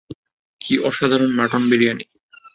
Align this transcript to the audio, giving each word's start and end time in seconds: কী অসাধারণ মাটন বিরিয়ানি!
কী 0.61 0.73
অসাধারণ 0.81 1.31
মাটন 1.35 1.63
বিরিয়ানি! 1.71 2.05